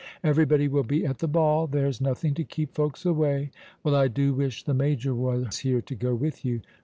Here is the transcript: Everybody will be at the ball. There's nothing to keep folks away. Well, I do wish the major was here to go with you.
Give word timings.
Everybody 0.23 0.67
will 0.67 0.81
be 0.81 1.05
at 1.05 1.19
the 1.19 1.27
ball. 1.27 1.67
There's 1.67 2.01
nothing 2.01 2.33
to 2.33 2.43
keep 2.43 2.73
folks 2.73 3.05
away. 3.05 3.51
Well, 3.83 3.93
I 3.95 4.07
do 4.07 4.33
wish 4.33 4.63
the 4.63 4.73
major 4.73 5.13
was 5.13 5.59
here 5.59 5.81
to 5.81 5.93
go 5.93 6.15
with 6.15 6.43
you. 6.43 6.61